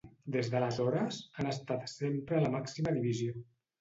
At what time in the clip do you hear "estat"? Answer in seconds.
1.51-1.85